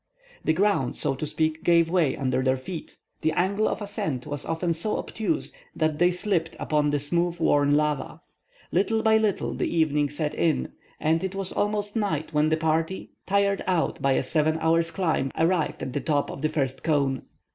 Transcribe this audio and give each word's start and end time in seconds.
The 0.43 0.53
ground, 0.53 0.95
so 0.95 1.13
to 1.13 1.27
speak, 1.27 1.63
gave 1.63 1.87
way 1.87 2.17
under 2.17 2.41
their 2.41 2.57
feet. 2.57 2.97
The 3.21 3.33
angle 3.33 3.67
of 3.67 3.83
ascent 3.83 4.25
was 4.25 4.45
often 4.45 4.73
so 4.73 4.97
obtuse 4.97 5.51
that 5.75 5.99
they 5.99 6.09
slipped 6.09 6.55
upon 6.59 6.89
the 6.89 6.99
smooth 6.99 7.39
worn 7.39 7.75
lava. 7.75 8.19
Little 8.71 9.03
by 9.03 9.17
little 9.19 9.53
the 9.53 9.67
evening 9.67 10.09
set 10.09 10.33
in, 10.33 10.73
and 10.99 11.23
it 11.23 11.35
was 11.35 11.51
almost 11.51 11.95
night 11.95 12.33
when 12.33 12.49
the 12.49 12.57
party, 12.57 13.11
tired 13.27 13.63
out 13.67 14.01
by 14.01 14.13
a 14.13 14.23
seven 14.23 14.57
hours' 14.59 14.89
climb, 14.89 15.29
arrived 15.37 15.83
at 15.83 15.93
the 15.93 16.01
top 16.01 16.31
of 16.31 16.41
the 16.41 16.49
first 16.49 16.81
cone. 16.83 17.21